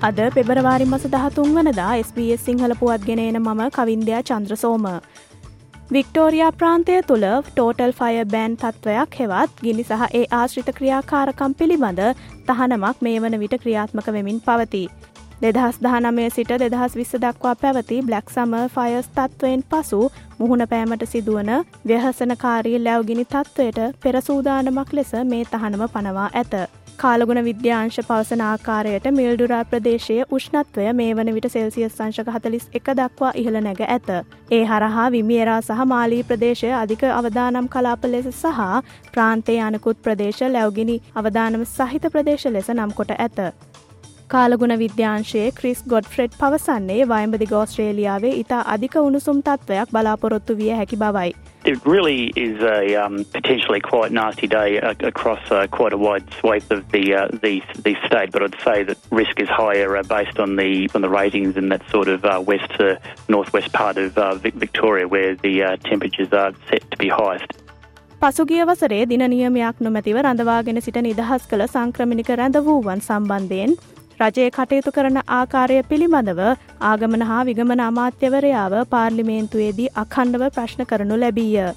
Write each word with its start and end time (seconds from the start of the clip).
අද 0.00 0.20
පෙබරවාරි 0.34 0.84
මස 0.86 1.02
දහතුන් 1.06 1.50
වනදා 1.54 1.88
SBS 1.96 2.44
සිංහල 2.44 2.72
පුවත්ගෙනන 2.80 3.36
මම 3.38 3.60
කවින්දයා 3.74 4.20
චන්ද්‍රසෝම. 4.22 4.86
වික්ටෝරයා 5.90 6.48
ප්‍රාන්තය 6.52 6.94
තුළ 7.08 7.26
ටෝටල් 7.48 7.92
ෆය 7.98 8.14
බෑන් 8.26 8.54
තත්ත්වයක් 8.56 9.18
හෙවත් 9.18 9.60
ගිනි 9.66 9.84
සහ 9.84 10.06
ඒ 10.12 10.24
ආශ්‍රිත 10.38 10.70
ක්‍රියාකාරකම් 10.78 11.58
පිළිබඳ 11.58 12.02
තහනමක් 12.48 13.04
මේ 13.06 13.20
වන 13.20 13.38
විට 13.38 13.58
ක්‍රියාත්මක 13.58 14.10
වෙමින් 14.16 14.40
පවති. 14.40 14.82
දෙදහස් 15.42 15.82
දහනමය 15.82 16.26
සිට 16.30 16.56
දෙදහස් 16.58 16.96
විස්ස 16.96 17.14
දක්වා 17.18 17.54
පැවති 17.58 18.02
බ්ලක් 18.02 18.26
සම 18.30 18.58
ෆයස් 18.74 19.14
තත්ත්වයෙන් 19.14 19.68
පසු 19.70 20.02
මුහුණ 20.38 20.68
පෑමට 20.68 21.08
සිදුවන 21.08 21.54
ව්‍යහසනකාරී 21.86 22.78
ලැව්ගිනි 22.80 23.28
තත්ත්වයට 23.28 23.86
පෙරසූදානමක් 24.02 24.92
ලෙස 24.92 25.16
මේ 25.26 25.46
තහනම 25.46 25.90
පනවා 25.90 26.30
ඇත. 26.34 26.79
කාලගුණ 27.00 27.40
විද්‍යාංශ 27.44 27.98
පවසන 27.98 28.42
ආකාරයට 28.44 29.06
මිල්ඩුරා 29.18 29.60
ප්‍රදේශයේ 29.64 30.26
උෂ්ණත්වය 30.30 30.88
මේ 30.94 31.14
වන 31.14 31.30
විට 31.36 31.48
සෙල්සියස් 31.48 31.94
සංශක 31.94 32.32
හතලිස් 32.34 32.66
එක 32.72 32.90
දක්වා 32.94 33.30
ඉහළ 33.34 33.60
නැග 33.60 33.80
ඇත. 33.86 34.10
ඒ 34.50 34.62
හරහා 34.66 35.06
විමියරා 35.10 35.58
සහ 35.60 35.86
මාලී 35.86 36.22
ප්‍රදේශය 36.24 36.72
අධික 36.76 37.04
අවදානම් 37.10 37.70
කලාප 37.70 38.04
ලෙස 38.06 38.28
සහ 38.32 38.66
ප්‍රාන්තේ 39.12 39.60
අනකුත් 39.62 40.02
ප්‍රදේශ 40.02 40.42
ලැවගිනි 40.48 40.98
අවදානම 41.16 41.64
සහිත 41.68 42.10
ප්‍රදේශ 42.10 42.46
ලෙස 42.50 42.68
නම් 42.70 42.92
කොට 42.92 43.16
ඇත. 43.18 43.40
කාලගුණ 44.32 44.74
විද්‍යාංශයේ 44.80 45.46
ක්‍රිස් 45.58 45.80
ගොඩ්ෆ්‍රෙඩ් 45.92 46.34
පවසන්නේ 46.40 47.06
වයම්බදි 47.12 47.46
ගෝස්ට්‍රේලියාවේ 47.52 48.34
ඉතා 48.42 48.58
අධික 48.74 48.96
උණුසුම් 49.00 49.38
තත්ත්වයක් 49.48 49.94
බලාපොරොත්තු 49.96 50.56
විය 50.60 50.76
හැකි 50.80 50.98
බවයි. 51.00 51.32
It 51.70 51.78
really 51.84 52.32
is 52.36 52.62
a 52.62 52.96
um, 52.96 53.16
potentially 53.32 53.80
quite 53.80 54.12
nasty 54.12 54.48
day 54.48 54.78
across 55.10 55.50
uh, 55.50 55.66
quite 55.78 55.92
a 55.92 56.00
wide 56.04 56.28
swath 56.38 56.70
of 56.70 56.84
the, 56.94 57.02
uh, 57.14 57.26
the 57.42 57.54
the 57.88 57.94
state, 58.06 58.30
but 58.32 58.42
I'd 58.42 58.60
say 58.68 58.78
that 58.84 58.98
risk 59.20 59.42
is 59.44 59.50
higher 59.58 59.90
uh, 59.96 60.04
based 60.14 60.38
on 60.38 60.56
the 60.56 60.70
on 60.94 61.02
the 61.02 61.12
ratings 61.18 61.56
in 61.56 61.68
that 61.74 61.82
sort 61.90 62.08
of 62.08 62.24
uh, 62.24 62.42
west 62.52 62.70
to 62.78 62.88
northwest 63.28 63.72
part 63.72 63.98
of 63.98 64.16
uh, 64.16 64.34
Victoria, 64.66 65.08
where 65.08 65.34
the 65.36 65.54
uh, 65.62 65.76
temperatures 65.90 66.32
are 66.32 66.52
set 66.70 66.90
to 66.92 66.96
be 66.96 67.10
highest. 67.20 67.52
පසුගිය 68.22 68.64
වසරේ 68.68 69.04
දින 69.10 69.22
නියමයක් 69.32 69.78
නොමැතිව 69.84 70.16
රඳවාගෙන 70.22 70.80
සිට 70.86 70.98
නිදහස් 71.06 71.46
කළ 71.50 71.62
සංක්‍රමිනික 71.74 72.36
රැඳ 72.40 72.56
වූවන් 72.66 73.00
සම්බන්ධයෙන් 73.06 73.72
රජය 74.20 74.46
කටයුතු 74.54 74.90
කරන 74.94 75.18
ආකාරය 75.34 75.76
පිළිබඳව 75.90 76.40
ආගමන 76.86 77.22
හා 77.28 77.44
විගමන 77.48 77.82
අමාත්‍යවරයාව 77.84 78.74
පාර්ලිමේන්තුවේදී 78.90 79.94
අකණ්ඩව 80.02 80.44
ප්‍රශ්න 80.56 80.82
කරනු 80.90 81.16
ලැබීය. 81.22 81.70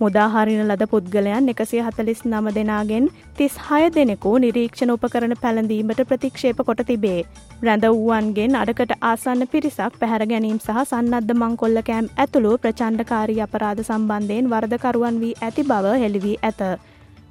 මුදාහරින 0.00 0.60
ලද 0.64 0.84
පුද්ගලයන් 0.90 1.48
එකසිය 1.52 1.80
හතලිස් 1.86 2.20
නම 2.24 2.48
දෙනාගෙන් 2.56 3.06
තිස් 3.38 3.54
හය 3.66 3.80
දෙනෙකු 3.96 4.32
නිරීක්ෂණ 4.44 4.92
උපකරන 4.94 5.34
පැළඳීමට 5.42 6.02
ප්‍රතික්ෂේප 6.10 6.60
කොට 6.68 6.82
තිබේ. 6.90 7.24
රැඳ 7.62 7.86
වූුවන්ගෙන් 7.86 8.60
අඩකට 8.60 8.94
ආසන්න 9.10 9.46
පිරිසක් 9.54 9.98
පැහැර 10.02 10.26
ගැනීම් 10.32 10.60
සහ 10.60 10.84
සන්නද්ධ 10.84 11.34
මංකොල්ල 11.38 11.82
කෑම් 11.88 12.12
ඇතුළු 12.16 12.52
ප්‍රචණ්ඩකාරී 12.62 13.40
අපරාධ 13.46 13.82
සම්බන්ධයෙන් 13.88 14.52
වර්ධකරුවන් 14.52 15.18
වී 15.24 15.34
ඇති 15.40 15.68
බව 15.72 15.96
හෙළිවී 16.04 16.38
ඇත. 16.42 16.62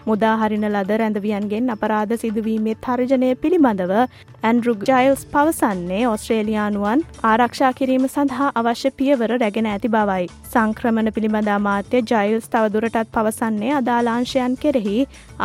මුදාහරින 0.08 0.66
ලද 0.70 0.98
රැඳවියන්ගෙන් 1.00 1.72
අපරාධ 1.74 2.14
සිදුවීමේ 2.22 2.76
තර්ජනය 2.86 3.30
පිළිබඳව 3.38 3.94
ඇන්ඩරුග් 3.98 4.86
ජයිල්ස් 4.90 5.24
පවසන්නේ 5.34 6.04
ඔස්ට්‍රේලියයානුවන් 6.10 7.06
ආරක්ෂා 7.26 7.72
කිරීම 7.80 8.06
සඳහා 8.08 8.50
අවශ්‍ය 8.62 8.92
පියවර 9.00 9.32
රැගෙන 9.36 9.68
ඇති 9.68 9.94
බවයි. 9.96 10.30
සංක්‍රමණ 10.52 11.14
පිළිබඳ 11.16 11.52
අමාත්‍ය 11.56 12.04
ජයිල්ස් 12.12 12.52
තවදුරටත් 12.54 13.14
පවසන්නේ 13.16 13.74
අදාලාංශයන් 13.80 14.60
කෙරෙහි 14.64 14.98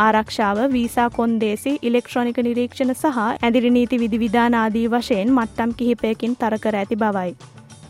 ආරක්ෂාව 0.03 0.61
වීසා 0.75 1.09
කොන්දේසි 1.11 1.73
ඉලෙක්ට්‍රොනික 1.81 2.39
නිරීක්ෂණ 2.43 2.95
සහ 2.95 3.25
ඇදිරි 3.25 3.73
නීති 3.77 4.01
විධවිධානාදී 4.03 4.87
වශයෙන් 4.89 5.35
මට්ටම් 5.35 5.75
කිහිපයකින් 5.79 6.39
තරකර 6.43 6.75
ඇති 6.75 7.01
බවයි. 7.03 7.35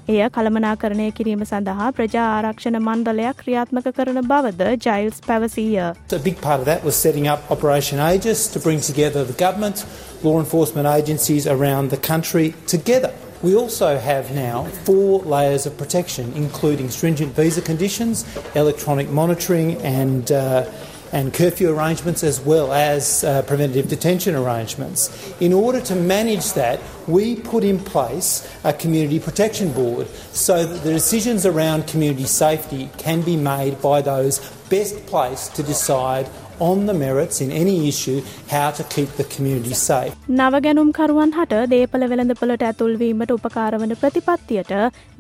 එය 0.09 0.29
කළමනාකරණය 0.35 1.07
කිරීම 1.17 1.43
සඳහා 1.49 1.87
ප්‍රජා 1.97 2.27
ආරක්ෂණ 2.35 2.77
මණ්ඩලයක් 2.85 3.37
ක්‍රියාත්මක 3.41 3.89
කරන 3.99 4.21
බවද 4.31 4.69
ජයිල්ස් 4.87 5.19
පැවසීය. 5.27 5.79
A 6.19 6.21
big 6.29 6.41
part 6.47 6.61
of 6.63 6.67
that 6.71 6.85
was 6.89 6.97
setting 6.97 7.27
up 7.33 7.51
Operation 7.57 8.01
Aegis 8.01 8.47
to 8.55 8.59
bring 8.67 8.81
together 8.81 9.25
the 9.33 9.39
government, 9.45 9.85
law 10.23 10.37
enforcement 10.45 10.89
agencies 10.89 11.47
around 11.47 11.91
the 11.91 12.01
country 12.11 12.47
together. 12.75 13.13
We 13.43 13.55
also 13.55 13.99
have 13.99 14.35
now 14.35 14.65
four 14.87 15.21
layers 15.35 15.65
of 15.67 15.77
protection, 15.77 16.33
including 16.35 16.89
stringent 16.91 17.37
visa 17.37 17.63
conditions, 17.63 18.25
electronic 18.55 19.11
monitoring, 19.11 19.77
and 19.85 20.33
uh, 20.33 20.65
and 21.14 21.34
curfew 21.34 21.70
arrangements 21.70 22.24
as 22.24 22.42
well 22.42 22.74
as 22.74 23.24
uh, 23.24 23.44
preventative 23.44 23.88
detention 23.88 24.36
arrangements. 24.36 25.10
In 25.40 25.54
order 25.54 25.80
to 25.82 25.96
manage 25.96 26.54
that, 26.54 26.80
we 27.08 27.36
put 27.36 27.64
in 27.64 27.80
place 27.80 28.30
a 28.64 28.74
community 28.74 29.20
protection 29.20 29.72
board 29.72 30.08
so 30.34 30.66
that 30.66 30.80
the 30.84 30.92
decisions 30.92 31.46
around 31.46 31.88
community 31.88 32.26
safety 32.26 32.90
can 32.98 33.22
be 33.22 33.38
made 33.38 33.82
by 33.82 34.02
those 34.02 34.40
best 34.70 35.06
placed 35.06 35.56
to 35.56 35.64
decide 35.64 36.28
on 36.60 36.86
the 36.86 36.94
merits 36.94 37.42
in 37.42 37.52
any 37.52 37.88
issue 37.88 38.22
how 38.50 38.70
to 38.72 38.84
keep 38.96 39.10
the 39.22 39.26
community 39.36 39.74
safe. 39.74 40.14
නවගැනුම්කරුවන් 40.42 41.34
හට 41.38 41.64
දේපල 41.74 42.06
වෙළඳපොලට 42.12 42.64
ඇතුල්වීමට 42.70 43.34
උපකාරවන 43.38 43.96
ප්‍රතිපත්තියට 44.04 44.74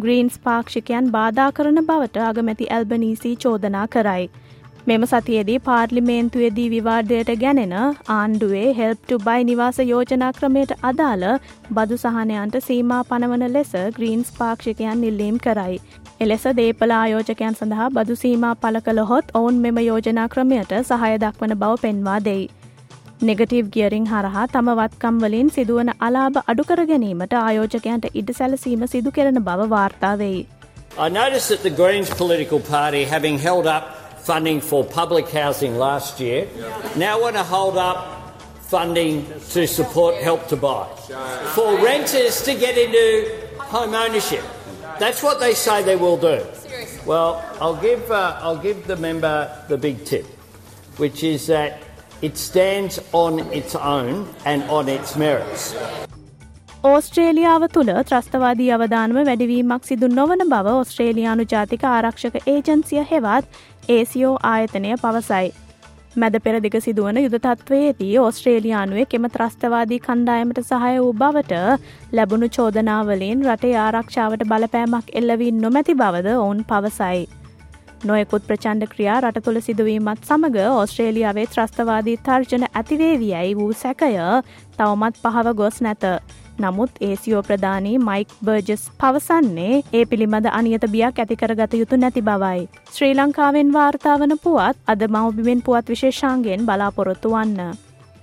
Greens 0.05 0.37
පාක්ෂිකයන් 0.47 1.11
බාධා 1.17 1.49
කරන 1.59 1.85
බවට 1.89 2.23
අගමැති 2.29 2.71
Albanese 2.77 3.35
චෝදනා 3.45 3.87
කරයි. 3.95 4.25
මෙම 4.89 5.03
සතියේදී 5.09 5.59
පාර්ලිමේන්තුවේදී 5.65 6.65
විවාර්ධයට 6.71 7.29
ගැනෙන 7.43 7.75
ආණ්ඩුවේ 8.15 8.71
හෙල්ප්ටු 8.79 9.19
බයි 9.27 9.45
නිවාස 9.49 9.77
යෝජනා 9.83 10.31
ක්‍රමයට 10.39 10.73
අදාළ 10.89 11.23
බදු 11.77 11.97
සහනයන්ට 12.01 12.57
සීමා 12.65 12.97
පනවන 13.11 13.45
ලෙස 13.53 13.71
ග්‍රීන්ස් 13.97 14.33
පාක්ෂිකයන් 14.39 15.05
ඉල්ලීම් 15.09 15.37
කරයි. 15.45 15.77
එලෙස 16.25 16.47
දේපල 16.59 16.95
ආයෝජකයන් 16.97 17.57
සඳහා 17.61 17.87
බදු 17.99 18.19
සීමා 18.23 18.51
පල 18.65 18.81
කළහොත් 18.89 19.33
ඔවුන් 19.41 19.63
මෙම 19.67 19.81
යෝජනා 19.85 20.27
ක්‍රමයට 20.35 20.75
සහය 20.81 21.13
දක්වන 21.23 21.55
බව 21.63 21.79
පෙන්වා 21.85 22.19
දෙයි. 22.27 22.43
නෙගටීව් 23.31 23.71
ගියරිං 23.77 24.11
හරහා 24.11 24.45
තම 24.57 24.75
වත්කම් 24.81 25.25
වලින් 25.25 25.55
සිදුවන 25.57 25.95
අලාභ 26.09 26.43
අඩුකර 26.45 26.85
ගැනීමට 26.93 27.39
ආයෝජකයන්ට 27.45 28.11
ඉඩ 28.13 28.37
සැලසීම 28.41 28.87
සිදු 28.93 29.17
කරන 29.17 29.43
බව 29.49 29.71
වාර්තාවෙයි. 29.79 30.45
I 31.03 31.09
noticed 31.09 31.49
that 31.51 31.67
the 31.71 31.77
Greens 31.81 32.15
political 32.21 32.65
party 32.71 33.05
having 33.17 33.43
held 33.49 33.75
up 33.79 34.02
funding 34.23 34.61
for 34.61 34.83
public 34.85 35.29
housing 35.29 35.77
last 35.77 36.19
year, 36.19 36.47
now 36.95 37.21
want 37.21 37.35
to 37.35 37.43
hold 37.43 37.77
up 37.77 38.41
funding 38.61 39.25
to 39.49 39.67
support 39.67 40.15
Help 40.15 40.47
to 40.47 40.55
Buy 40.55 40.87
for 41.53 41.77
renters 41.83 42.41
to 42.43 42.55
get 42.55 42.77
into 42.77 43.47
home 43.59 43.93
ownership. 43.93 44.43
That's 44.99 45.21
what 45.21 45.39
they 45.39 45.53
say 45.53 45.83
they 45.83 45.95
will 45.95 46.17
do. 46.17 46.45
Well, 47.05 47.43
I'll 47.59 47.75
give, 47.75 48.09
uh, 48.09 48.39
I'll 48.41 48.57
give 48.57 48.87
the 48.87 48.95
member 48.95 49.65
the 49.67 49.77
big 49.77 50.05
tip, 50.05 50.25
which 50.97 51.23
is 51.23 51.47
that 51.47 51.81
it 52.21 52.37
stands 52.37 52.99
on 53.11 53.39
its 53.51 53.75
own 53.75 54.33
and 54.45 54.63
on 54.63 54.87
its 54.87 55.17
merits. 55.17 55.75
ඕස්ට්‍රේලියාව 56.83 57.63
තුළ 57.73 57.89
ත්‍රස්තවාදී 58.07 58.71
අවධානම 58.75 59.17
වැඩවීමක් 59.19 59.85
සිදු 59.89 60.07
නොවන 60.15 60.41
බව 60.53 60.71
ඔස්ට්‍රේලයානු 60.79 61.45
ජාතික 61.53 61.85
ආරක්ෂක 61.89 62.35
ඒජන්සිය 62.45 63.03
හෙවත් 63.11 63.61
ඒසිෝ 63.95 64.31
ආයතනය 64.49 64.91
පවසයි. 65.03 65.47
මැද 66.15 66.35
පෙරදිග 66.47 66.75
සිදුවන 66.87 67.19
යුදතත්වයේදී 67.21 68.11
ඔස්ට්‍රේලියයානුවේ 68.23 69.05
කෙම 69.05 69.29
ත්‍රස්තවාදී 69.37 70.01
කණ්ඩායමට 70.07 70.61
සහය 70.63 70.91
වූ 70.97 71.13
බවට 71.21 71.63
ලැබුණු 72.13 72.51
චෝදනාවලින් 72.57 73.47
රටේ 73.47 73.73
ආරක්ෂාවට 73.85 74.45
බලපෑමක් 74.51 75.15
එල්ලවී 75.21 75.55
නොමැති 75.61 75.97
බවද 76.03 76.35
ඔවුන් 76.35 76.67
පවසයි. 76.67 77.25
නොයකුත් 78.03 78.47
ප්‍රචණ්ඩ 78.47 78.91
ක්‍රියා 78.93 79.21
රට 79.21 79.45
තුළ 79.45 79.63
සිදුවීමත් 79.63 80.29
සමඟ 80.29 80.61
ඔස්ට්‍රේලියාවේ 80.75 81.49
ත්‍රස්තවාදී 81.49 82.21
තර්ජන 82.27 82.71
ඇතිවේවියයි 82.71 83.57
වූ 83.57 83.73
සැකය 83.79 84.15
තවමත් 84.77 85.25
පහව 85.25 85.59
ගොස් 85.61 85.81
නැත. 85.81 86.09
නමුත් 86.59 86.99
ඒසියෝ 87.01 87.41
ප්‍රධානී 87.41 87.95
මයික් 87.99 88.35
බර්ජස් 88.41 88.83
පවසන්නේ 88.99 89.81
ඒ 89.93 90.03
පිළිබඳ 90.05 90.49
අනියත 90.51 90.85
බියක් 90.89 91.19
ඇතිකරගත 91.19 91.73
යුතු 91.73 91.97
නැති 91.97 92.21
බවයි. 92.23 92.67
ශ්‍රී 92.91 93.13
ලංකාවෙන් 93.13 93.73
වාර්තාවන 93.73 94.35
පුවත් 94.43 94.77
අද 94.87 95.07
මවබිමෙන් 95.07 95.61
පුවත් 95.61 95.89
විශේෂාන්ගෙන් 95.89 96.65
බලාපොරොත්තු 96.65 97.31
වන්න. 97.31 97.73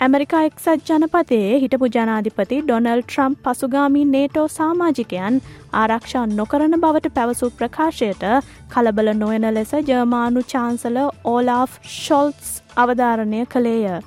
ඇමරිකා 0.00 0.42
එක්සත් 0.42 0.86
ජනපතයේ 0.88 1.56
හිටපු 1.62 1.88
ජනාධිපති 1.88 2.60
ඩොනල් 2.60 3.02
ට්‍රම්ප් 3.02 3.42
පසුගාමී 3.46 4.04
නේටෝ 4.06 4.44
සාමාජිකයන් 4.50 5.40
ආරක්ෂා 5.80 6.22
නොකරන 6.30 6.76
බවට 6.76 7.12
පැවසූ 7.16 7.50
ප්‍රකාශයට 7.58 8.24
කලබල 8.68 9.12
නොයන 9.16 9.48
ලෙස 9.56 9.74
ජර්මානු 9.82 10.46
චාන්සල 10.52 10.96
ඕලාෆ් 11.26 11.76
ෂොල්ස් 11.90 12.48
අවධාරණය 12.76 13.44
කළේය. 13.46 14.00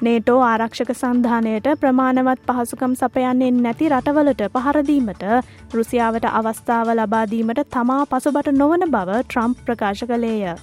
නේටෝ 0.00 0.38
ආරක්ෂක 0.42 0.90
සන්ධානයට 0.94 1.66
ප්‍රමාණවත් 1.80 2.44
පහසුකම් 2.48 2.92
සපයන්නේ 2.94 3.50
නැති 3.56 3.88
රටවලට 3.90 4.42
පහරදීමට 4.54 5.24
රුසියාවට 5.74 6.26
අවස්ථාව 6.30 6.92
ලබාදීමට 6.94 7.60
තමා 7.70 8.02
පසුබට 8.08 8.48
නොවන 8.54 8.84
බව 8.88 9.18
ට්‍රම්ප් 9.18 9.58
ප්‍රකාශ 9.66 10.04
කළේය. 10.04 10.54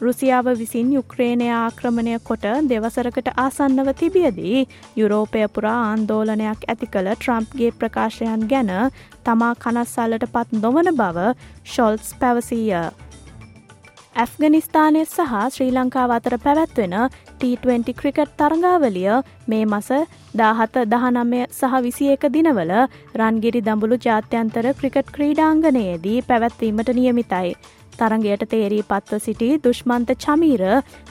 රුසියාව 0.00 0.50
විසින් 0.54 0.90
යුක්්‍රේණය 0.92 1.48
ආක්‍රමණය 1.52 2.18
කොට 2.22 2.44
දෙවසරකට 2.66 3.30
ආසන්නව 3.36 3.88
තිබියදී 3.94 4.66
යුරෝපය 4.96 5.46
පුරා 5.50 5.78
ආන්දෝලනයක් 5.84 6.68
ඇති 6.68 6.88
කළ 6.88 7.10
ට්‍රම්ප්ගේ 7.14 7.72
ප්‍රකාශයන් 7.78 8.44
ගැන 8.48 8.74
තමා 9.24 9.52
කනස්සල්ලට 9.56 10.28
පත් 10.34 10.60
නොවන 10.60 10.92
බව 10.94 11.26
ෂොල්ස් 11.64 12.14
පැවසීය. 12.20 12.84
ඇෆ්ගනිස්ථානය 14.14 15.00
සහ 15.04 15.30
ශ්‍රී 15.54 15.70
ලංකාව 15.72 16.10
අතර 16.16 16.34
පැවැත්වෙන 16.38 16.94
T20 17.40 17.94
ක්‍රිකට් 18.00 18.34
තරඟාවලිය 18.40 19.14
මේ 19.46 19.64
මස 19.66 19.88
දාහත 20.34 20.76
දහනමය 20.92 21.40
සහ 21.50 21.74
විසි 21.86 22.10
එක 22.14 22.26
දිනවල 22.36 22.72
රන්ගිරි 23.20 23.62
දඹුළු 23.68 23.98
ජාත්‍යන්තර 24.06 24.68
ක්‍රිකට් 24.80 25.14
ක්‍රීඩාංගනයේදී 25.16 26.18
පැවැත්වීමට 26.22 26.92
නියමිතයි. 26.92 27.50
තරගයට 27.94 28.44
තේරී 28.52 28.84
පත්ව 28.84 29.20
සිටි 29.20 29.50
දුෂ්මන්ත 29.58 30.10
චමීර 30.18 30.64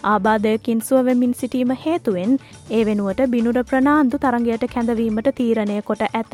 ආබාධයකින් 0.05 0.85
සුවවෙමින් 0.87 1.33
සිටීම 1.33 1.73
හේතුවෙන් 1.83 2.39
ඒ 2.71 2.83
වෙනුවට 2.85 3.25
බිනුර 3.35 3.59
ප්‍රනාාන්දු 3.65 4.23
තරගයට 4.25 4.69
කැඳවීමට 4.69 5.33
තීරණය 5.35 5.77
කොට 5.83 6.07
ඇත. 6.11 6.33